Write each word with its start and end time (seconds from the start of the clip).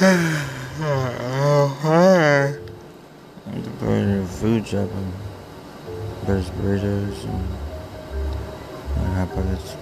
oh, 0.00 1.76
hi. 1.80 2.54
I'm 3.48 3.62
putting 3.78 4.26
food 4.28 4.64
shopping. 4.64 5.12
There's 6.24 6.48
burritos 6.50 7.24
and, 7.24 7.48
and 8.96 9.06
hot 9.16 9.28
pockets. 9.34 9.76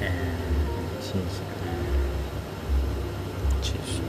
And 0.00 0.18
cheese. 1.04 1.40
Cheese. 3.62 4.00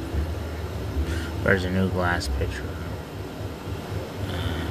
There's 1.43 1.65
a 1.65 1.69
new 1.69 1.89
glass 1.89 2.29
pitcher. 2.39 2.65
Um, 4.29 4.67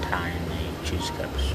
tiny 0.00 0.70
cheese 0.82 1.10
cups. 1.10 1.52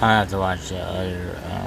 I 0.00 0.12
have 0.12 0.30
to 0.30 0.38
watch 0.38 0.68
the 0.68 0.78
other. 0.78 1.38
Um, 1.50 1.65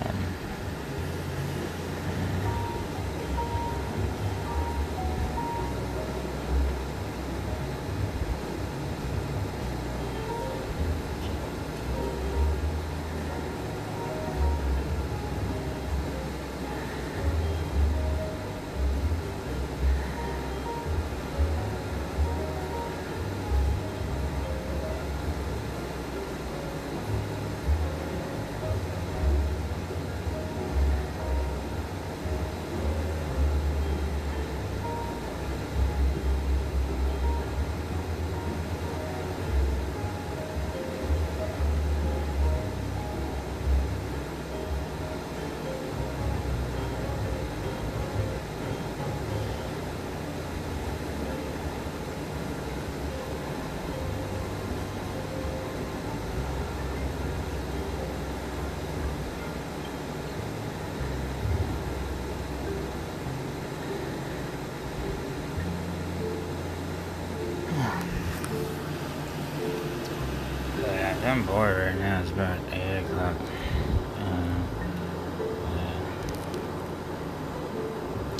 I'm 71.29 71.45
bored 71.45 71.77
right 71.77 71.95
now. 71.95 72.21
It's 72.21 72.31
about 72.31 72.57
8 72.71 73.03
o'clock. 73.03 73.35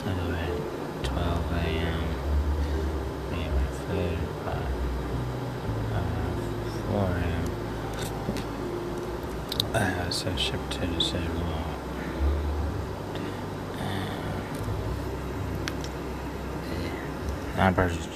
Anyway, 0.07 0.50
12 1.03 1.51
a.m. 1.51 2.03
And 3.31 3.56
my 3.56 3.63
food 3.86 4.19
by 4.44 4.62
uh, 5.94 6.01
4 6.89 7.01
a.m. 7.19 7.45
Uh, 9.75 10.09
so 10.09 10.36
shipped 10.36 10.71
to 10.71 10.88
the 10.88 11.00
city 11.00 11.27
mall. 11.27 11.75
I'm 17.56 17.75
purchased. 17.75 18.09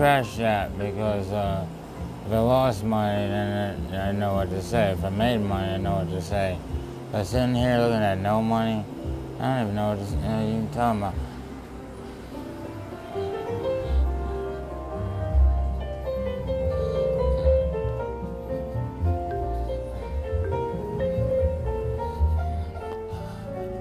Scratch 0.00 0.38
that 0.38 0.78
because 0.78 1.30
uh, 1.30 1.66
if 2.24 2.32
I 2.32 2.38
lost 2.38 2.84
money, 2.84 3.28
then 3.28 3.94
I 3.94 4.12
know 4.12 4.32
what 4.32 4.48
to 4.48 4.62
say. 4.62 4.92
If 4.92 5.04
I 5.04 5.10
made 5.10 5.42
money, 5.42 5.74
I 5.74 5.76
know 5.76 5.96
what 5.96 6.08
to 6.08 6.22
say. 6.22 6.56
I'm 7.12 7.22
sitting 7.22 7.54
here 7.54 7.76
looking 7.76 8.00
at 8.00 8.16
no 8.16 8.40
money, 8.40 8.82
I 9.38 9.58
don't 9.58 9.62
even 9.64 9.74
know 9.74 9.90
what 9.90 9.98
to. 9.98 10.14
You 10.14 10.20
know, 10.22 10.46
you 10.46 10.52
can 10.54 10.70
tell 10.72 10.94
me. 10.94 11.08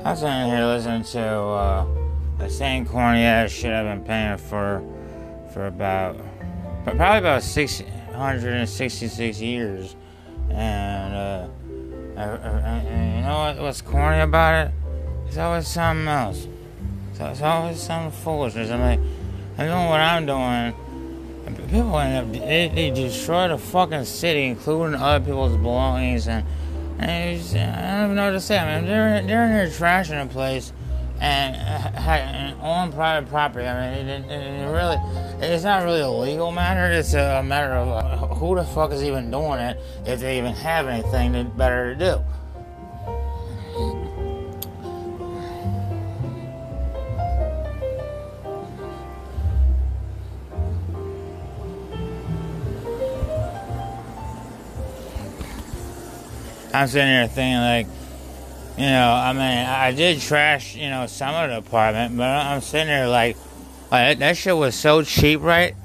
I'm 0.03 0.15
sitting 0.17 0.47
here 0.47 0.65
listening 0.65 1.03
to 1.03 1.21
uh, 1.21 1.87
the 2.39 2.49
same 2.49 2.85
corny 2.85 3.21
ass 3.21 3.51
shit 3.51 3.71
I've 3.71 3.85
been 3.85 4.03
paying 4.03 4.37
for 4.37 4.83
for 5.53 5.67
about 5.67 6.17
probably 6.85 7.17
about 7.19 7.43
666 7.43 9.39
years. 9.41 9.95
And 10.49 11.13
uh, 11.13 11.47
I, 12.17 12.23
I, 12.23 12.77
I- 12.77 13.15
you 13.15 13.21
know 13.25 13.37
what, 13.39 13.57
what's 13.59 13.81
corny 13.81 14.21
about 14.21 14.67
it? 14.67 14.73
It's 15.27 15.37
always 15.37 15.67
something 15.67 16.07
else. 16.07 16.47
So 17.13 17.25
it's 17.27 17.41
always 17.41 17.81
some 17.81 18.11
foolishness. 18.11 18.71
I'm 18.71 18.79
like, 18.81 18.99
I'm 19.57 19.67
doing 19.67 19.85
what 19.89 19.99
I'm 19.99 20.25
doing. 20.25 20.73
People 21.69 21.99
end 21.99 22.17
up, 22.17 22.31
they, 22.47 22.71
they 22.73 22.89
destroy 22.91 23.47
the 23.49 23.57
fucking 23.57 24.05
city, 24.05 24.45
including 24.45 24.95
other 24.99 25.23
people's 25.23 25.57
belongings. 25.57 26.27
And, 26.27 26.45
and 26.97 27.35
it's, 27.37 27.53
I 27.53 27.65
don't 27.97 28.03
even 28.05 28.15
know 28.15 28.25
what 28.25 28.31
to 28.31 28.39
say. 28.39 28.57
I 28.57 28.77
mean, 28.79 28.87
they're, 28.87 29.21
they're 29.23 29.45
in 29.45 29.51
there 29.51 29.67
trashing 29.67 30.27
the 30.27 30.33
place 30.33 30.71
and, 31.21 31.55
uh, 31.55 31.99
ha- 31.99 32.11
and 32.11 32.61
on 32.61 32.91
private 32.91 33.29
property. 33.29 33.65
I 33.65 33.95
mean, 33.95 34.07
it, 34.07 34.25
it, 34.25 34.31
it 34.31 34.65
really, 34.65 34.97
it's 35.41 35.63
not 35.63 35.83
really 35.83 36.01
a 36.01 36.09
legal 36.09 36.51
matter. 36.51 36.91
It's 36.91 37.13
a 37.13 37.43
matter 37.43 37.73
of 37.73 37.87
uh, 37.89 38.35
who 38.35 38.55
the 38.55 38.63
fuck 38.63 38.91
is 38.91 39.03
even 39.03 39.29
doing 39.31 39.59
it, 39.59 39.79
if 40.05 40.19
they 40.19 40.37
even 40.37 40.53
have 40.53 40.87
anything 40.87 41.33
that 41.33 41.57
better 41.57 41.93
to 41.93 41.99
do. 41.99 42.23
I'm 56.71 56.87
sitting 56.87 57.07
here 57.07 57.27
thinking 57.27 57.55
like, 57.55 57.87
you 58.79 58.85
know, 58.85 59.11
I 59.11 59.33
mean, 59.33 59.41
I 59.41 59.91
did 59.91 60.21
trash, 60.21 60.73
you 60.73 60.89
know, 60.89 61.05
some 61.05 61.35
of 61.35 61.49
the 61.49 61.57
apartment, 61.57 62.15
but 62.15 62.29
I'm 62.29 62.61
sitting 62.61 62.87
there 62.87 63.09
like, 63.09 63.35
like 63.91 64.19
that 64.19 64.37
shit 64.37 64.55
was 64.55 64.73
so 64.73 65.03
cheap, 65.03 65.41
right? 65.41 65.75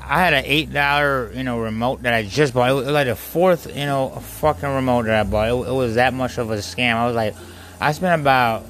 I 0.00 0.20
had 0.20 0.32
an 0.32 0.44
eight 0.46 0.72
dollar, 0.72 1.30
you 1.34 1.44
know, 1.44 1.58
remote 1.58 2.04
that 2.04 2.14
I 2.14 2.22
just 2.22 2.54
bought. 2.54 2.70
It 2.70 2.72
was 2.72 2.86
like 2.86 3.06
the 3.06 3.16
fourth, 3.16 3.66
you 3.66 3.84
know, 3.84 4.08
fucking 4.08 4.66
remote 4.66 5.02
that 5.02 5.26
I 5.26 5.28
bought. 5.28 5.48
It, 5.48 5.68
it 5.68 5.74
was 5.74 5.96
that 5.96 6.14
much 6.14 6.38
of 6.38 6.50
a 6.50 6.56
scam. 6.56 6.94
I 6.94 7.06
was 7.06 7.14
like, 7.14 7.34
I 7.82 7.92
spent 7.92 8.22
about, 8.22 8.64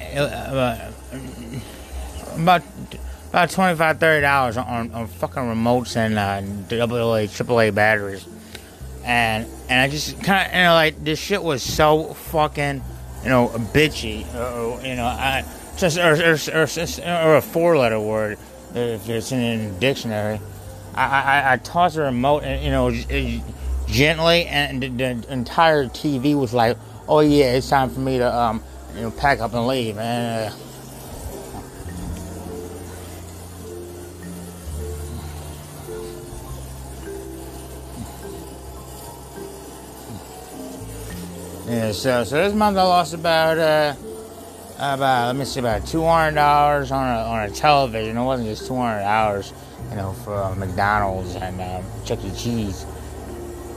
uh, 0.00 0.44
about, 0.48 0.92
about 2.36 2.62
about 3.30 3.50
25 3.50 3.98
30 3.98 4.20
dollars 4.22 4.56
on, 4.56 4.92
on 4.92 5.08
fucking 5.08 5.42
remotes 5.42 5.96
and 5.96 6.16
uh, 6.16 6.84
AA, 6.84 7.26
AAA 7.26 7.74
batteries. 7.74 8.24
And 9.04 9.46
and 9.68 9.80
I 9.80 9.88
just 9.88 10.22
kind 10.22 10.48
of 10.48 10.54
you 10.54 10.62
know 10.62 10.74
like 10.74 11.02
this 11.02 11.18
shit 11.18 11.42
was 11.42 11.62
so 11.62 12.14
fucking 12.14 12.82
you 13.22 13.28
know 13.28 13.48
bitchy. 13.48 14.26
Or, 14.34 14.80
you 14.86 14.96
know 14.96 15.06
I 15.06 15.44
just 15.76 15.98
or, 15.98 16.14
or, 16.14 16.36
or, 16.54 16.66
or 17.06 17.36
a 17.36 17.42
four 17.42 17.78
letter 17.78 18.00
word 18.00 18.38
if 18.74 19.08
it's 19.08 19.32
in 19.32 19.72
the 19.72 19.80
dictionary. 19.80 20.40
I, 20.94 21.04
I, 21.04 21.52
I 21.52 21.56
tossed 21.58 21.96
the 21.96 22.02
remote 22.02 22.42
and 22.42 22.62
you 22.62 22.70
know 22.70 22.90
gently, 23.90 24.46
and 24.46 24.82
the, 24.82 24.88
the, 24.88 25.32
entire 25.32 25.86
TV 25.86 26.38
was 26.38 26.52
like, 26.52 26.76
"Oh 27.08 27.20
yeah, 27.20 27.52
it's 27.52 27.68
time 27.68 27.90
for 27.90 28.00
me 28.00 28.18
to 28.18 28.36
um, 28.36 28.62
you 28.94 29.02
know 29.02 29.10
pack 29.10 29.40
up 29.40 29.54
and 29.54 29.66
leave." 29.66 29.98
And 29.98 30.52
uh, 30.52 30.56
yeah, 41.70 41.92
so 41.92 42.24
so 42.24 42.42
this 42.42 42.52
month 42.52 42.76
I 42.76 42.82
lost 42.82 43.14
about 43.14 43.56
uh, 43.56 43.94
about 44.76 45.26
let 45.28 45.36
me 45.36 45.44
see 45.44 45.60
about 45.60 45.86
two 45.86 46.04
hundred 46.04 46.34
dollars 46.34 46.90
on 46.90 47.06
a 47.06 47.20
on 47.20 47.48
a 47.48 47.50
television. 47.52 48.16
It 48.16 48.24
wasn't 48.24 48.48
just 48.48 48.66
two 48.66 48.74
hundred 48.74 49.02
dollars, 49.02 49.52
you 49.90 49.96
know, 49.96 50.12
for 50.24 50.34
uh, 50.34 50.52
McDonald's 50.56 51.36
and 51.36 51.60
uh, 51.60 51.80
Chuck 52.04 52.24
E. 52.24 52.30
Cheese. 52.32 52.84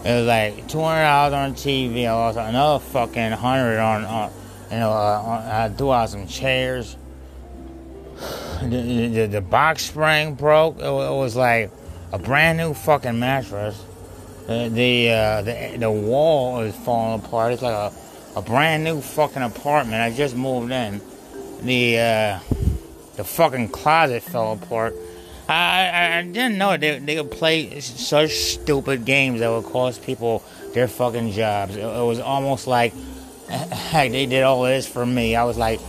It 0.04 0.12
was 0.12 0.26
like 0.26 0.68
two 0.68 0.82
hundred 0.82 1.04
dollars 1.04 1.34
on 1.34 1.54
TV. 1.54 2.08
I 2.08 2.14
lost 2.14 2.40
another 2.40 2.84
fucking 2.84 3.32
hundred 3.34 3.78
on, 3.78 4.06
on, 4.06 4.32
you 4.72 4.78
know, 4.78 4.90
uh, 4.90 5.22
on, 5.24 5.42
I 5.44 5.70
threw 5.70 5.94
out 5.94 6.10
some 6.10 6.28
chairs. 6.28 6.98
The, 8.64 9.10
the, 9.10 9.26
the, 9.26 9.42
box 9.42 9.84
spring 9.84 10.36
broke. 10.36 10.78
It, 10.78 10.86
it, 10.86 10.88
was 10.88 11.36
like 11.36 11.70
a 12.14 12.18
brand 12.18 12.58
new 12.58 12.74
fucking 12.74 13.20
mattress. 13.20 13.84
The 14.48 14.70
the, 14.70 15.10
uh, 15.12 15.42
the 15.42 15.78
the 15.78 15.92
wall 15.92 16.60
is 16.62 16.76
falling 16.76 17.24
apart. 17.24 17.54
It's 17.54 17.62
like 17.62 17.74
a, 17.74 17.94
a 18.36 18.42
brand 18.42 18.84
new 18.84 19.02
fucking 19.02 19.42
apartment. 19.42 20.02
I 20.02 20.12
just 20.12 20.36
moved 20.36 20.72
in. 20.72 21.02
The 21.62 22.00
uh, 22.00 22.40
the 23.16 23.24
fucking 23.24 23.70
closet 23.70 24.24
fell 24.24 24.54
apart. 24.54 24.96
I, 25.48 25.88
I, 25.88 26.18
I 26.18 26.22
didn't 26.24 26.58
know 26.58 26.78
they, 26.78 27.00
they 27.00 27.16
could 27.16 27.32
play 27.32 27.80
such 27.82 28.32
stupid 28.32 29.06
games 29.06 29.42
that 29.42 29.50
would 29.50 29.66
cost 29.66 30.04
people 30.04 30.44
their 30.74 30.88
fucking 30.88 31.32
jobs. 31.32 31.76
It, 31.76 31.82
it 31.82 32.06
was 32.06 32.20
almost 32.20 32.66
like, 32.66 32.94
heck, 33.50 34.12
they 34.12 34.26
did 34.26 34.44
all 34.44 34.64
this 34.64 34.88
for 34.88 35.06
me. 35.06 35.36
I 35.36 35.44
was 35.44 35.58
like, 35.58 35.80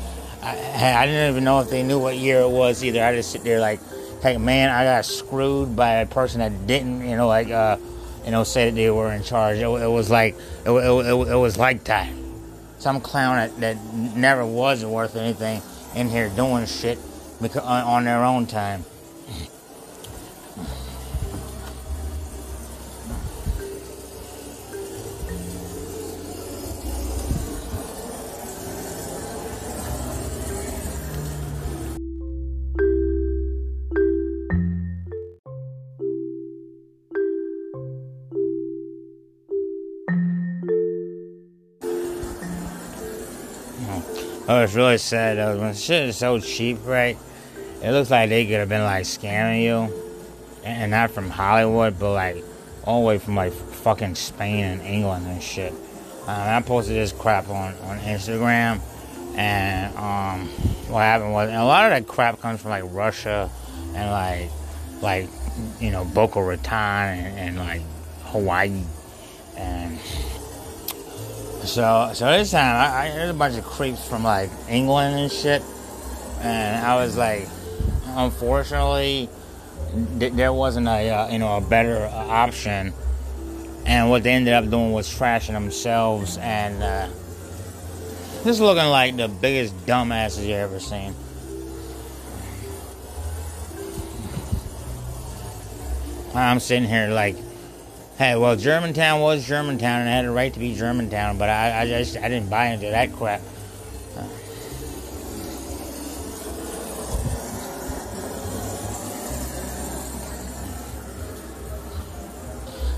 I, 0.42 0.94
I 0.96 1.06
didn't 1.06 1.30
even 1.30 1.44
know 1.44 1.61
if 1.61 1.70
they 1.70 1.82
knew 1.82 1.99
what 1.99 2.16
year 2.16 2.40
it 2.40 2.50
was 2.50 2.82
either. 2.84 3.02
I 3.02 3.14
just 3.14 3.30
sit 3.30 3.44
there 3.44 3.61
like, 3.61 3.80
hey, 4.23 4.37
man, 4.38 4.70
I 4.70 4.84
got 4.84 5.04
screwed 5.04 5.76
by 5.76 5.92
a 5.96 6.06
person 6.06 6.40
that 6.40 6.66
didn't, 6.66 7.08
you 7.08 7.16
know, 7.16 7.28
like, 7.28 7.50
uh, 7.50 7.76
you 8.25 8.31
know, 8.31 8.45
say 8.45 8.71
that 8.71 8.75
they 8.75 8.90
were 8.90 9.12
in 9.12 9.23
charge. 9.23 9.59
It, 9.59 9.66
it 9.66 9.90
was 9.90 10.11
like, 10.11 10.37
it, 10.64 10.71
it, 10.71 11.28
it, 11.28 11.37
was 11.37 11.59
like 11.59 11.85
that. 11.85 12.12
Some 12.78 13.00
clown 13.00 13.37
that, 13.37 13.61
that 13.61 13.95
never 14.16 14.45
was 14.45 14.85
worth 14.85 15.16
anything 15.16 15.62
in 15.95 16.09
here 16.09 16.28
doing 16.31 16.66
shit 16.66 16.99
on 17.62 18.04
their 18.04 18.25
own 18.25 18.47
time. 18.47 18.85
Oh, 44.46 44.60
it's 44.60 44.74
really 44.74 44.98
sad 44.98 45.38
though. 45.38 45.58
When 45.58 45.72
shit 45.74 46.10
is 46.10 46.16
so 46.16 46.38
cheap, 46.38 46.78
right? 46.84 47.16
It 47.82 47.92
looks 47.92 48.10
like 48.10 48.28
they 48.28 48.44
could 48.44 48.56
have 48.56 48.68
been 48.68 48.82
like 48.82 49.04
scamming 49.04 49.62
you, 49.62 50.04
and 50.64 50.90
not 50.90 51.12
from 51.12 51.30
Hollywood, 51.30 51.98
but 51.98 52.12
like 52.12 52.44
all 52.84 53.00
the 53.00 53.06
way 53.06 53.18
from 53.18 53.36
like 53.36 53.52
fucking 53.52 54.14
Spain 54.16 54.64
and 54.64 54.82
England 54.82 55.26
and 55.26 55.42
shit. 55.42 55.72
Um, 56.22 56.28
I 56.28 56.60
posted 56.60 56.94
this 56.94 57.12
crap 57.12 57.48
on 57.48 57.74
on 57.84 57.98
Instagram, 58.00 58.80
and 59.34 59.96
um, 59.96 60.48
what 60.92 61.00
happened 61.00 61.32
was 61.32 61.48
a 61.48 61.64
lot 61.64 61.86
of 61.86 61.90
that 61.92 62.06
crap 62.06 62.38
comes 62.40 62.60
from 62.60 62.70
like 62.70 62.84
Russia 62.88 63.50
and 63.94 64.10
like 64.10 64.50
like 65.00 65.28
you 65.80 65.90
know 65.90 66.04
Boca 66.04 66.42
Raton 66.42 66.72
and, 66.72 67.38
and 67.38 67.58
like 67.58 67.82
Hawaii 68.24 68.82
and 69.56 69.98
so, 71.66 72.11
so 72.14 72.26
this 72.26 72.50
time 72.50 72.76
I, 72.76 73.06
I 73.06 73.09
heard 73.11 73.30
a 73.30 73.35
bunch 73.35 73.56
of 73.56 73.64
creeps 73.64 74.06
from 74.06 74.25
like 74.25 74.50
England 74.68 75.18
and 75.18 75.33
shit, 75.33 75.62
and 76.40 76.85
I 76.85 76.97
was 76.97 77.16
like, 77.16 77.49
unfortunately, 78.06 79.28
th- 80.18 80.33
there 80.33 80.52
wasn't 80.52 80.88
a 80.88 81.11
uh, 81.11 81.28
you 81.30 81.38
know 81.38 81.56
a 81.56 81.61
better 81.61 82.04
uh, 82.04 82.11
option, 82.11 82.92
and 83.87 84.11
what 84.11 84.23
they 84.23 84.33
ended 84.33 84.54
up 84.54 84.68
doing 84.68 84.92
was 84.92 85.09
trashing 85.09 85.52
themselves 85.52 86.38
and 86.38 86.83
uh, 86.83 87.09
just 88.44 88.61
looking 88.61 88.88
like 88.90 89.16
the 89.16 89.28
biggest 89.28 89.75
dumbasses 89.87 90.47
you 90.47 90.54
ever 90.54 90.80
seen. 90.80 91.14
I'm 96.35 96.59
sitting 96.59 96.88
here 96.88 97.09
like 97.09 97.37
Hey, 98.16 98.37
well, 98.37 98.54
Germantown 98.54 99.21
was 99.21 99.44
Germantown 99.44 100.02
and 100.02 100.09
it 100.09 100.12
had 100.12 100.25
a 100.25 100.30
right 100.30 100.52
to 100.52 100.61
be 100.61 100.76
Germantown, 100.76 101.37
but 101.37 101.49
I, 101.49 101.83
I 101.83 101.87
just 101.88 102.16
I 102.16 102.28
didn't 102.28 102.49
buy 102.49 102.66
into 102.66 102.87
that 102.87 103.12
crap. 103.12 103.40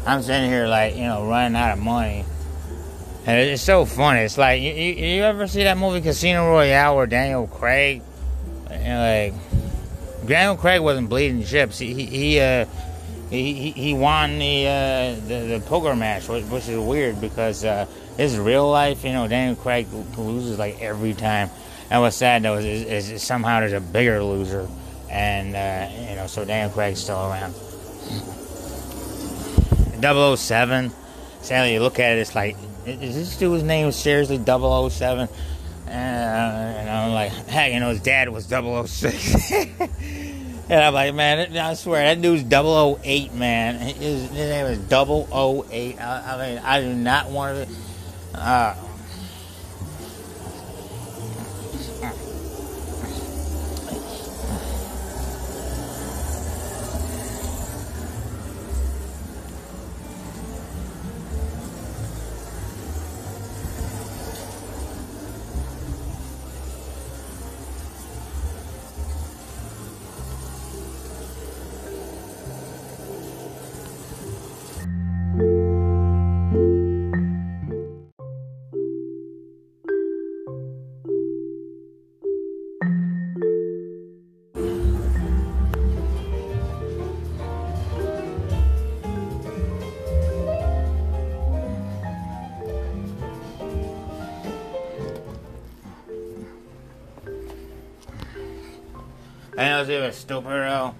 I'm 0.06 0.22
sitting 0.22 0.48
here 0.48 0.68
like 0.68 0.94
you 0.94 1.02
know 1.02 1.26
running 1.26 1.56
out 1.56 1.72
of 1.72 1.82
money, 1.82 2.24
and 3.26 3.40
it's 3.40 3.62
so 3.62 3.84
funny. 3.84 4.20
It's 4.20 4.38
like 4.38 4.62
you, 4.62 4.72
you, 4.72 4.92
you 4.92 5.22
ever 5.24 5.48
see 5.48 5.64
that 5.64 5.76
movie 5.76 6.00
Casino 6.00 6.46
Royale 6.46 6.94
where 6.94 7.06
Daniel 7.06 7.48
Craig, 7.48 8.02
and 8.70 9.32
like 9.32 10.28
Daniel 10.28 10.56
Craig 10.56 10.80
wasn't 10.80 11.08
bleeding 11.08 11.42
chips. 11.42 11.78
He 11.78 11.92
he, 11.92 12.04
he 12.06 12.40
uh 12.40 12.66
he, 13.30 13.70
he 13.72 13.94
won 13.94 14.38
the, 14.38 14.66
uh, 14.66 15.14
the, 15.26 15.58
the 15.58 15.62
poker 15.66 15.96
match, 15.96 16.28
which, 16.28 16.44
which 16.44 16.68
is 16.68 16.78
weird 16.78 17.20
because 17.20 17.64
uh, 17.64 17.86
his 18.16 18.38
real 18.38 18.70
life, 18.70 19.04
you 19.04 19.12
know, 19.12 19.26
Daniel 19.26 19.56
Craig 19.56 19.88
loses 20.16 20.58
like 20.58 20.80
every 20.80 21.14
time. 21.14 21.50
And 21.90 22.00
what's 22.02 22.16
sad 22.16 22.42
though 22.42 22.56
is, 22.56 22.64
is, 22.64 23.10
is 23.10 23.22
somehow 23.22 23.60
there's 23.60 23.72
a 23.72 23.80
bigger 23.80 24.22
loser, 24.22 24.68
and 25.10 25.54
uh, 25.54 26.10
you 26.10 26.16
know, 26.16 26.26
so 26.26 26.44
Daniel 26.44 26.70
Craig's 26.70 27.00
still 27.00 27.16
around. 27.16 27.54
007. 30.00 30.92
Sadly, 31.42 31.74
you 31.74 31.80
look 31.80 32.00
at 32.00 32.16
it, 32.16 32.20
it's 32.20 32.34
like, 32.34 32.56
is 32.86 33.14
this 33.14 33.36
dude's 33.36 33.62
name 33.62 33.92
seriously 33.92 34.36
007? 34.44 35.28
Uh, 35.86 35.90
and 35.90 36.90
I'm 36.90 37.12
like, 37.12 37.32
heck, 37.48 37.72
you 37.72 37.80
know, 37.80 37.90
his 37.90 38.00
dad 38.00 38.28
was 38.28 38.46
006. 38.46 39.52
And 40.68 40.82
I'm 40.82 40.94
like, 40.94 41.14
man, 41.14 41.56
I 41.56 41.74
swear, 41.74 42.02
that 42.02 42.20
dude's 42.20 42.42
008, 42.52 43.32
man. 43.34 43.76
His, 43.76 44.28
his 44.30 44.32
name 44.32 44.66
is 44.66 44.78
008. 44.90 46.00
I, 46.00 46.34
I 46.34 46.48
mean, 46.48 46.58
I 46.64 46.80
do 46.80 46.92
not 46.92 47.30
want 47.30 47.68
to. 47.68 47.74
Uh, 48.34 48.74
I 99.56 99.68
know 99.68 99.80
it's 99.80 99.90
even 99.90 100.12
stupider 100.12 100.64
though. 100.64 100.94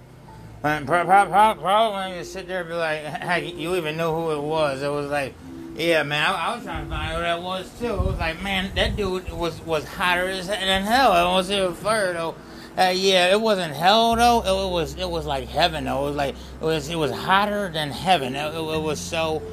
And 0.63 0.87
pro- 0.87 1.05
pro- 1.05 1.25
pro- 1.25 1.55
probably 1.55 1.95
when 1.95 2.17
you 2.17 2.23
sit 2.23 2.47
there 2.47 2.61
and 2.61 2.69
be 2.69 2.75
like, 2.75 3.01
heck, 3.03 3.43
you 3.43 3.75
even 3.75 3.97
know 3.97 4.15
who 4.15 4.31
it 4.31 4.41
was. 4.41 4.81
It 4.81 4.91
was 4.91 5.09
like, 5.09 5.33
yeah, 5.75 6.01
man, 6.03 6.25
I, 6.25 6.33
I 6.33 6.55
was 6.55 6.63
trying 6.63 6.85
to 6.85 6.89
find 6.89 7.11
out 7.11 7.15
who 7.15 7.21
that 7.21 7.41
was 7.43 7.79
too. 7.79 7.93
It 7.93 8.03
was 8.03 8.17
like, 8.17 8.41
man, 8.41 8.71
that 8.75 8.95
dude 8.95 9.31
was 9.31 9.61
was 9.61 9.85
hotter 9.85 10.41
than 10.41 10.83
hell. 10.83 11.13
It 11.13 11.35
was 11.35 11.51
even 11.51 11.73
further 11.75 12.13
though. 12.13 12.35
Uh, 12.77 12.93
yeah, 12.95 13.31
it 13.31 13.41
wasn't 13.41 13.73
hell 13.73 14.15
though. 14.15 14.41
It, 14.41 14.67
it, 14.67 14.71
was 14.71 14.95
it 14.95 15.09
was 15.09 15.25
like 15.25 15.47
heaven 15.47 15.85
though. 15.85 16.05
It 16.05 16.07
was 16.09 16.15
like 16.15 16.35
it 16.35 16.65
was 16.65 16.89
it 16.89 16.95
was 16.95 17.11
hotter 17.11 17.69
than 17.71 17.91
heaven. 17.91 18.35
It, 18.35 18.53
it, 18.53 18.57
it 18.57 18.81
was 18.81 18.99
so 18.99 19.43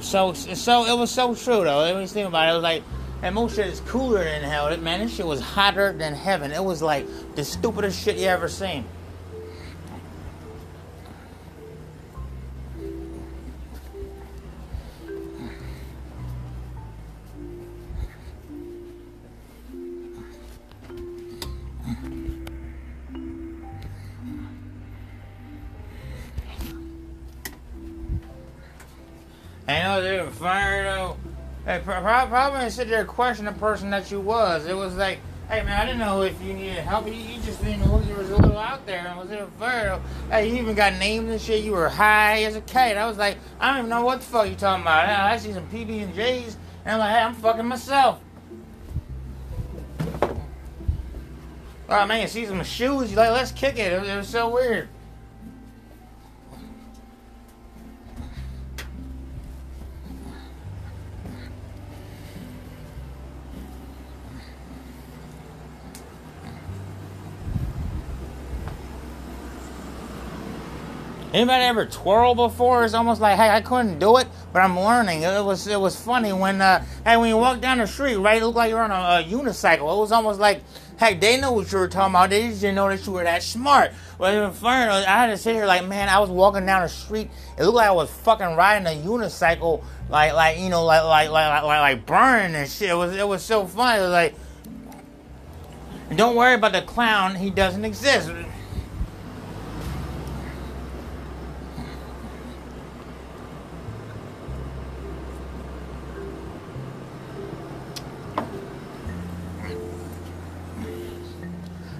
so 0.00 0.32
so 0.32 0.84
it 0.84 0.98
was 0.98 1.10
so 1.10 1.34
true 1.34 1.64
though. 1.64 1.92
When 1.92 2.02
you 2.02 2.08
think 2.08 2.28
about 2.28 2.48
it, 2.48 2.52
it 2.52 2.54
was 2.54 2.62
like 2.62 2.82
and 3.24 3.34
most 3.34 3.56
shit 3.56 3.68
is 3.68 3.80
cooler 3.80 4.22
than 4.22 4.42
hell. 4.42 4.76
Man, 4.76 5.00
this 5.00 5.14
shit 5.14 5.26
was 5.26 5.40
hotter 5.40 5.94
than 5.94 6.12
heaven. 6.12 6.52
It 6.52 6.62
was 6.62 6.82
like 6.82 7.06
the 7.34 7.42
stupidest 7.42 8.04
shit 8.04 8.18
you 8.18 8.26
ever 8.26 8.48
seen. 8.48 8.84
I 29.66 29.82
know 29.82 30.02
they're 30.02 30.26
fire 30.26 30.84
though. 30.84 31.03
Hey, 31.66 31.80
probably 31.82 32.68
sit 32.68 32.88
there 32.88 33.06
question 33.06 33.46
the 33.46 33.52
person 33.52 33.88
that 33.88 34.10
you 34.10 34.20
was. 34.20 34.66
It 34.66 34.76
was 34.76 34.96
like, 34.96 35.18
hey 35.48 35.62
man, 35.62 35.80
I 35.80 35.86
didn't 35.86 36.00
know 36.00 36.20
if 36.20 36.38
you 36.42 36.52
needed 36.52 36.74
help. 36.74 37.06
You, 37.06 37.14
just 37.42 37.64
didn't 37.64 37.80
know 37.86 38.02
you 38.06 38.14
was 38.16 38.28
a 38.28 38.36
little 38.36 38.58
out 38.58 38.84
there 38.84 39.06
and 39.06 39.18
was 39.18 39.30
in 39.30 39.38
a 39.38 39.46
fire. 39.46 39.98
Hey, 40.28 40.50
you 40.50 40.56
even 40.56 40.74
got 40.74 40.92
names 40.98 41.30
and 41.30 41.40
shit. 41.40 41.64
You 41.64 41.72
were 41.72 41.88
high 41.88 42.42
as 42.42 42.54
a 42.54 42.60
kite. 42.60 42.98
I 42.98 43.06
was 43.06 43.16
like, 43.16 43.38
I 43.58 43.68
don't 43.68 43.78
even 43.78 43.88
know 43.88 44.04
what 44.04 44.20
the 44.20 44.26
fuck 44.26 44.46
you 44.46 44.56
talking 44.56 44.82
about. 44.82 45.08
I, 45.08 45.38
see 45.38 45.54
some 45.54 45.66
PB 45.70 46.02
and 46.02 46.14
J's, 46.14 46.58
and 46.84 46.96
I'm 46.96 46.98
like, 46.98 47.10
hey, 47.10 47.22
I'm 47.22 47.34
fucking 47.34 47.66
myself. 47.66 48.20
Oh 51.88 52.06
man, 52.06 52.28
see 52.28 52.44
some 52.44 52.62
shoes. 52.62 53.10
You 53.10 53.16
like, 53.16 53.30
let's 53.30 53.52
kick 53.52 53.78
it. 53.78 53.90
It 53.90 54.00
was, 54.00 54.08
it 54.10 54.16
was 54.16 54.28
so 54.28 54.50
weird. 54.50 54.88
Anybody 71.34 71.64
ever 71.64 71.84
twirl 71.84 72.36
before? 72.36 72.84
It's 72.84 72.94
almost 72.94 73.20
like, 73.20 73.36
hey, 73.36 73.50
I 73.50 73.60
couldn't 73.60 73.98
do 73.98 74.18
it, 74.18 74.28
but 74.52 74.62
I'm 74.62 74.78
learning. 74.78 75.22
It 75.22 75.44
was 75.44 75.66
it 75.66 75.80
was 75.80 76.00
funny 76.00 76.32
when 76.32 76.60
uh, 76.60 76.84
hey 77.04 77.16
when 77.16 77.28
you 77.28 77.36
walk 77.36 77.60
down 77.60 77.78
the 77.78 77.88
street, 77.88 78.14
right? 78.14 78.40
It 78.40 78.44
looked 78.44 78.56
like 78.56 78.70
you're 78.70 78.80
on 78.80 78.92
a, 78.92 79.18
a 79.18 79.24
unicycle. 79.28 79.92
It 79.92 79.98
was 79.98 80.12
almost 80.12 80.38
like, 80.38 80.62
hey, 80.96 81.14
they 81.14 81.40
know 81.40 81.50
what 81.50 81.72
you 81.72 81.78
were 81.78 81.88
talking 81.88 82.12
about. 82.12 82.30
They 82.30 82.46
just 82.46 82.60
didn't 82.60 82.76
know 82.76 82.88
that 82.88 83.04
you 83.04 83.10
were 83.10 83.24
that 83.24 83.42
smart. 83.42 83.90
But 84.16 84.32
even 84.32 84.52
funny, 84.52 84.88
I 84.88 85.02
had 85.02 85.26
to 85.26 85.36
sit 85.36 85.56
here 85.56 85.66
like, 85.66 85.84
man, 85.88 86.08
I 86.08 86.20
was 86.20 86.30
walking 86.30 86.66
down 86.66 86.82
the 86.82 86.88
street. 86.88 87.28
It 87.58 87.64
looked 87.64 87.74
like 87.74 87.88
I 87.88 87.92
was 87.92 88.12
fucking 88.12 88.54
riding 88.54 88.86
a 88.86 89.04
unicycle, 89.04 89.82
like 90.08 90.34
like 90.34 90.60
you 90.60 90.68
know, 90.68 90.84
like 90.84 91.02
like 91.02 91.30
like 91.30 91.64
like 91.64 91.80
like 91.80 92.06
burning 92.06 92.54
and 92.54 92.70
shit. 92.70 92.90
It 92.90 92.94
was 92.94 93.12
it 93.12 93.26
was 93.26 93.42
so 93.42 93.66
funny. 93.66 93.98
It 93.98 94.02
was 94.02 94.12
like, 94.12 94.34
don't 96.14 96.36
worry 96.36 96.54
about 96.54 96.70
the 96.70 96.82
clown. 96.82 97.34
He 97.34 97.50
doesn't 97.50 97.84
exist. 97.84 98.30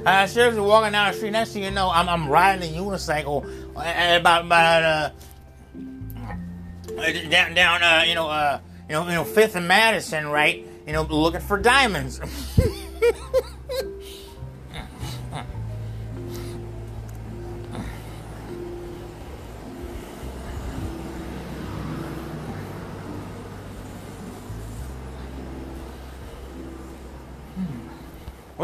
Uh, 0.05 0.27
seriously, 0.27 0.61
walking 0.61 0.93
down 0.93 1.11
the 1.11 1.17
street. 1.17 1.31
Next 1.31 1.53
thing 1.53 1.63
you 1.63 1.71
know, 1.71 1.91
I'm, 1.91 2.09
I'm 2.09 2.29
riding 2.29 2.75
a 2.75 2.79
unicycle 2.79 3.45
at 3.77 4.21
about 4.21 4.45
about 4.45 4.83
uh, 4.83 5.11
down 7.31 7.55
down 7.55 7.83
uh, 7.83 8.05
you 8.07 8.15
know 8.15 8.29
uh, 8.29 8.61
you 8.89 8.93
know 8.93 9.05
you 9.07 9.15
know 9.15 9.25
Fifth 9.25 9.57
and 9.57 9.67
Madison, 9.67 10.27
right? 10.27 10.67
You 10.87 10.93
know, 10.93 11.03
looking 11.03 11.41
for 11.41 11.59
diamonds. 11.59 12.21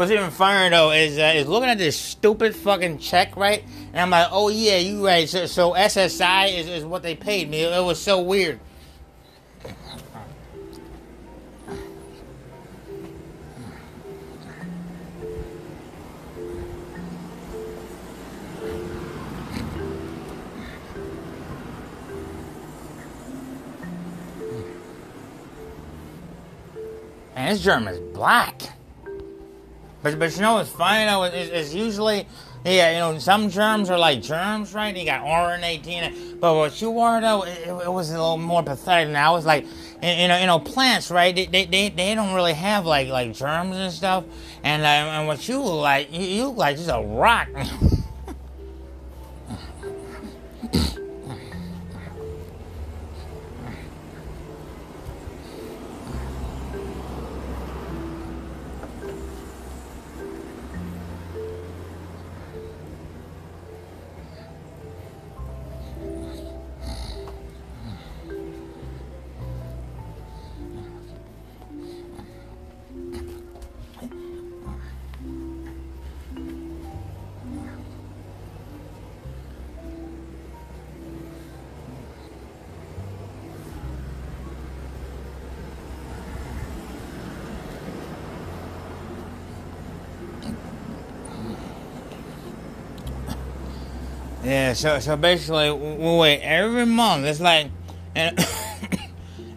What's 0.01 0.11
even 0.11 0.31
funnier 0.31 0.67
though 0.71 0.89
is 0.89 1.19
uh, 1.19 1.33
is 1.35 1.47
looking 1.47 1.69
at 1.69 1.77
this 1.77 1.95
stupid 1.95 2.55
fucking 2.55 2.97
check, 2.97 3.37
right? 3.37 3.63
And 3.93 3.99
I'm 3.99 4.09
like, 4.09 4.29
oh 4.31 4.49
yeah, 4.49 4.77
you 4.77 5.05
right. 5.05 5.29
So, 5.29 5.45
so 5.45 5.73
SSI 5.73 6.57
is, 6.57 6.67
is 6.67 6.83
what 6.83 7.03
they 7.03 7.13
paid 7.13 7.51
me. 7.51 7.61
It 7.61 7.83
was 7.83 8.01
so 8.01 8.19
weird. 8.19 8.59
And 27.35 27.55
this 27.55 27.63
German 27.63 27.93
is 27.93 27.99
black. 28.15 28.80
But 30.01 30.17
but 30.19 30.35
you 30.35 30.41
know 30.41 30.55
what's 30.55 30.69
funny 30.69 31.05
though 31.05 31.23
It's, 31.23 31.51
is 31.51 31.75
usually 31.75 32.27
yeah 32.65 32.91
you 32.91 32.99
know 32.99 33.19
some 33.19 33.49
germs 33.49 33.89
are 33.89 33.99
like 33.99 34.21
germs 34.21 34.73
right? 34.73 34.95
You 34.95 35.05
got 35.05 35.21
RNA 35.23 36.39
but 36.39 36.55
what 36.55 36.81
you 36.81 36.91
were 36.91 37.21
though 37.21 37.43
it, 37.43 37.67
it 37.67 37.91
was 37.91 38.09
a 38.09 38.13
little 38.13 38.37
more 38.37 38.63
pathetic 38.63 39.09
now 39.09 39.35
it's 39.35 39.45
like 39.45 39.65
you 40.01 40.27
know 40.27 40.39
you 40.39 40.47
know 40.47 40.59
plants 40.59 41.11
right? 41.11 41.35
They, 41.35 41.45
they, 41.45 41.65
they, 41.65 41.89
they 41.89 42.15
don't 42.15 42.33
really 42.33 42.53
have 42.53 42.85
like 42.85 43.09
like 43.09 43.33
germs 43.33 43.77
and 43.77 43.91
stuff. 43.91 44.25
And 44.63 44.83
uh, 44.83 44.85
and 44.85 45.27
what 45.27 45.47
you 45.47 45.59
like 45.63 46.11
you, 46.11 46.21
you 46.25 46.47
look 46.47 46.57
like 46.57 46.77
just 46.77 46.89
a 46.89 47.01
rock. 47.01 47.47
Yeah, 94.51 94.73
so 94.73 94.99
so 94.99 95.15
basically, 95.15 95.71
we 95.71 96.17
wait 96.17 96.41
every 96.41 96.85
month. 96.85 97.23
It's 97.23 97.39
like, 97.39 97.71
and 98.17 98.37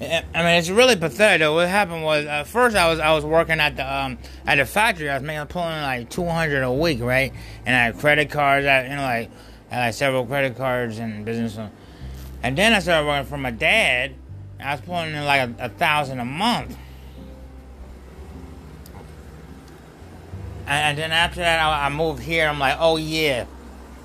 I 0.00 0.22
mean, 0.36 0.54
it's 0.54 0.70
really 0.70 0.94
pathetic. 0.94 1.40
Though. 1.40 1.54
What 1.54 1.68
happened 1.68 2.04
was, 2.04 2.24
uh, 2.26 2.44
first 2.44 2.76
I 2.76 2.88
was 2.88 3.00
I 3.00 3.12
was 3.12 3.24
working 3.24 3.58
at 3.58 3.76
the 3.76 3.92
um 3.92 4.18
at 4.46 4.54
the 4.54 4.64
factory. 4.64 5.10
I 5.10 5.14
was 5.14 5.24
making 5.24 5.44
pulling 5.48 5.82
like 5.82 6.10
two 6.10 6.24
hundred 6.24 6.62
a 6.62 6.72
week, 6.72 7.00
right? 7.00 7.32
And 7.66 7.74
I 7.74 7.86
had 7.86 7.98
credit 7.98 8.30
cards. 8.30 8.66
I 8.66 8.84
you 8.84 8.90
know 8.90 9.02
like 9.02 9.30
I 9.68 9.74
had 9.74 9.86
like 9.86 9.94
several 9.94 10.26
credit 10.26 10.56
cards 10.56 11.00
and 11.00 11.24
business. 11.24 11.58
And 12.44 12.56
then 12.56 12.72
I 12.72 12.78
started 12.78 13.08
working 13.08 13.26
for 13.26 13.36
my 13.38 13.50
dad. 13.50 14.14
I 14.60 14.74
was 14.74 14.80
pulling 14.82 15.12
in 15.12 15.24
like 15.24 15.40
a, 15.58 15.64
a 15.64 15.68
thousand 15.70 16.20
a 16.20 16.24
month. 16.24 16.78
And, 20.68 20.68
and 20.68 20.98
then 20.98 21.10
after 21.10 21.40
that, 21.40 21.58
I, 21.58 21.86
I 21.86 21.88
moved 21.88 22.22
here. 22.22 22.46
I'm 22.46 22.60
like, 22.60 22.76
oh 22.78 22.96
yeah 22.96 23.46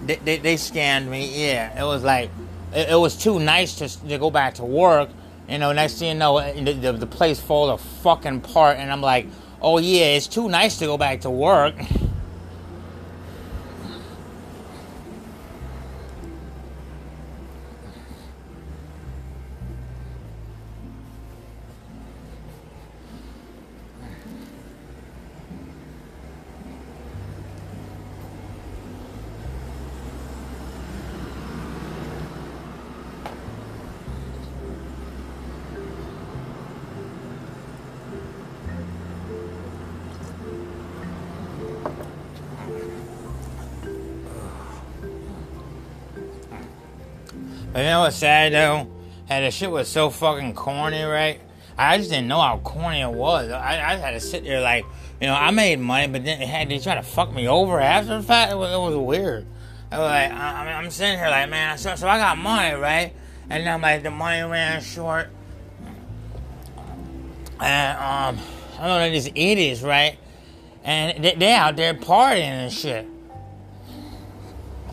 they, 0.05 0.15
they, 0.15 0.37
they 0.37 0.57
scanned 0.57 1.09
me. 1.09 1.47
Yeah, 1.47 1.79
it 1.79 1.85
was 1.85 2.03
like 2.03 2.29
it, 2.73 2.89
it, 2.89 2.95
was 2.95 3.15
too 3.15 3.39
nice 3.39 3.75
to, 3.75 4.07
to 4.07 4.17
go 4.17 4.31
back 4.31 4.55
to 4.55 4.65
work. 4.65 5.09
You 5.47 5.57
know, 5.57 5.71
next 5.71 5.99
thing 5.99 6.09
you 6.09 6.19
know, 6.19 6.53
the, 6.53 6.73
the, 6.73 6.93
the 6.93 7.07
place 7.07 7.39
falls 7.39 7.79
a 7.79 7.83
fucking 8.01 8.37
apart, 8.37 8.77
and 8.77 8.91
I'm 8.91 9.01
like, 9.01 9.27
oh 9.61 9.79
yeah, 9.79 10.05
it's 10.05 10.27
too 10.27 10.47
nice 10.47 10.77
to 10.79 10.85
go 10.85 10.97
back 10.97 11.21
to 11.21 11.29
work. 11.29 11.75
But 47.71 47.79
you 47.79 47.85
know 47.85 48.01
what's 48.01 48.15
sad 48.15 48.53
though? 48.53 48.89
Hey, 49.27 49.45
the 49.45 49.51
shit 49.51 49.69
was 49.69 49.87
so 49.87 50.09
fucking 50.09 50.55
corny, 50.55 51.03
right? 51.03 51.39
I 51.77 51.97
just 51.97 52.09
didn't 52.09 52.27
know 52.27 52.41
how 52.41 52.57
corny 52.57 53.01
it 53.01 53.11
was. 53.11 53.51
I, 53.51 53.73
I 53.73 53.95
had 53.95 54.11
to 54.11 54.19
sit 54.19 54.43
there 54.43 54.59
like, 54.59 54.85
you 55.21 55.27
know, 55.27 55.35
I 55.35 55.51
made 55.51 55.79
money, 55.79 56.07
but 56.07 56.25
then 56.25 56.41
had 56.41 56.67
they 56.67 56.79
try 56.79 56.95
to 56.95 57.03
fuck 57.03 57.31
me 57.33 57.47
over 57.47 57.79
after 57.79 58.17
the 58.17 58.23
fact. 58.23 58.51
It 58.51 58.55
was, 58.55 58.73
it 58.73 58.77
was 58.77 58.97
weird. 58.97 59.45
I 59.91 59.99
was 59.99 60.05
like, 60.05 60.31
I, 60.31 60.71
I'm 60.73 60.89
sitting 60.89 61.17
here 61.17 61.29
like, 61.29 61.49
man, 61.49 61.77
so, 61.77 61.95
so 61.95 62.07
I 62.07 62.17
got 62.17 62.37
money, 62.37 62.75
right? 62.75 63.13
And 63.49 63.69
I'm 63.69 63.81
like, 63.81 64.03
the 64.03 64.11
money 64.11 64.41
ran 64.41 64.81
short. 64.81 65.29
And 67.61 67.97
um, 67.97 68.45
I 68.79 68.87
don't 68.87 68.99
know 68.99 69.09
these 69.11 69.27
idiots, 69.27 69.81
right? 69.81 70.17
And 70.83 71.23
they, 71.23 71.35
they 71.35 71.53
out 71.53 71.75
there 71.75 71.93
partying 71.93 72.41
and 72.41 72.73
shit. 72.73 73.05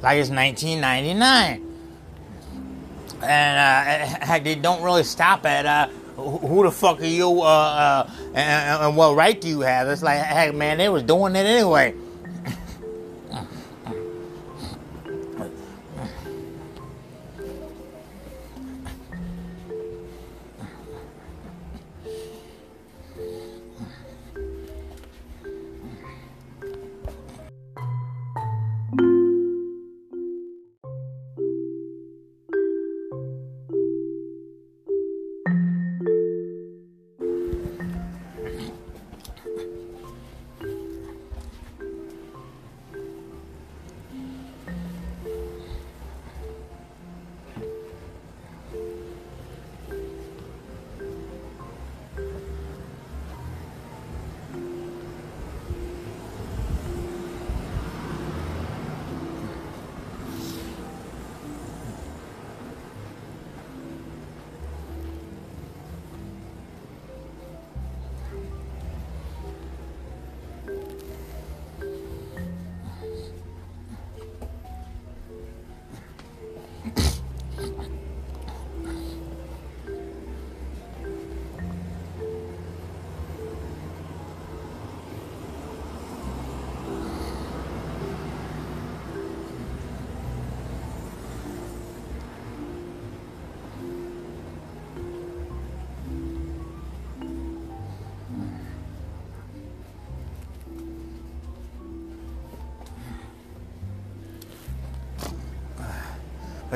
Like 0.03 0.19
it's 0.19 0.31
1999. 0.31 1.66
And 3.23 4.27
uh, 4.29 4.39
they 4.41 4.55
don't 4.55 4.83
really 4.83 5.05
stop 5.05 5.47
at 5.47 5.67
uh, 5.67 5.89
who 6.17 6.63
the 6.63 6.71
fuck 6.71 7.01
are 7.01 7.07
you, 7.07 7.43
uh, 7.43 7.45
uh, 7.45 8.11
and, 8.35 8.83
and, 8.83 8.97
what 8.97 9.15
right 9.17 9.39
do 9.39 9.49
you 9.49 9.61
have? 9.61 9.87
It's 9.89 10.03
like, 10.03 10.19
heck, 10.19 10.55
man, 10.55 10.79
they 10.79 10.89
was 10.89 11.03
doing 11.03 11.37
it 11.37 11.45
anyway. 11.45 11.95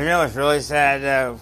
But 0.00 0.04
you 0.04 0.10
know 0.12 0.20
what's 0.20 0.34
really 0.34 0.60
sad 0.62 1.02
though? 1.02 1.38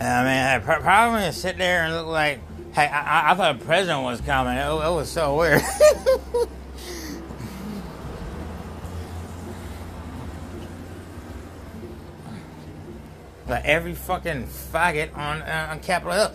I 0.00 0.24
mean, 0.24 0.42
I 0.42 0.58
probably 0.58 1.20
gonna 1.20 1.32
sit 1.32 1.56
there 1.56 1.84
and 1.84 1.94
look 1.94 2.08
like, 2.08 2.40
hey, 2.72 2.86
I, 2.88 3.30
I 3.30 3.34
thought 3.36 3.54
a 3.54 3.58
president 3.64 4.02
was 4.02 4.20
coming. 4.22 4.56
It, 4.56 4.66
it 4.66 4.90
was 4.90 5.08
so 5.08 5.36
weird. 5.36 5.62
but 13.46 13.64
every 13.64 13.94
fucking 13.94 14.48
faggot 14.48 15.16
on 15.16 15.42
uh, 15.42 15.68
on 15.70 15.78
Capitol 15.78 16.12
Hill. 16.12 16.32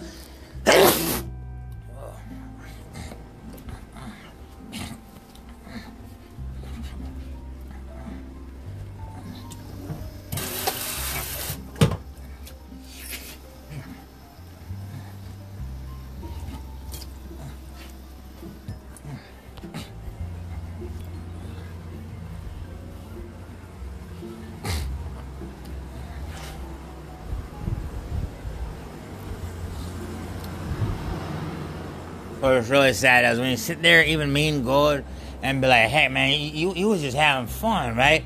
What 32.52 32.60
was 32.60 32.70
really 32.70 32.94
sad 32.94 33.32
is 33.32 33.40
when 33.40 33.50
you 33.50 33.58
sit 33.58 33.82
there, 33.82 34.04
even 34.04 34.34
mean 34.34 34.64
good, 34.64 35.06
and 35.42 35.62
be 35.62 35.68
like, 35.68 35.90
"Hey, 35.90 36.08
man, 36.10 36.38
you 36.38 36.74
you 36.74 36.88
was 36.90 37.02
just 37.02 37.16
having 37.16 37.48
fun, 37.48 37.96
right?" 37.96 38.26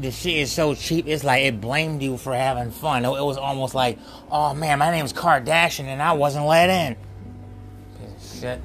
The 0.00 0.10
shit 0.10 0.36
is 0.36 0.52
so 0.52 0.74
cheap. 0.74 1.06
It's 1.06 1.24
like 1.24 1.42
it 1.44 1.60
blamed 1.60 2.02
you 2.02 2.16
for 2.16 2.34
having 2.34 2.70
fun. 2.70 3.04
It 3.04 3.10
was 3.10 3.36
almost 3.36 3.74
like, 3.74 3.98
"Oh 4.30 4.54
man, 4.54 4.78
my 4.78 4.90
name's 4.90 5.12
Kardashian, 5.12 5.84
and 5.84 6.00
I 6.00 6.12
wasn't 6.12 6.46
let 6.46 6.70
in." 6.70 6.96
Shit. 8.40 8.60